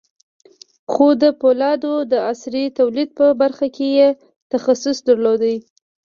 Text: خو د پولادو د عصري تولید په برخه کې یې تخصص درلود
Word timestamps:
خو 0.91 1.05
د 1.23 1.23
پولادو 1.39 1.93
د 2.11 2.13
عصري 2.29 2.65
تولید 2.77 3.09
په 3.19 3.25
برخه 3.41 3.67
کې 3.75 3.87
یې 3.97 4.09
تخصص 4.51 4.97
درلود 5.07 5.41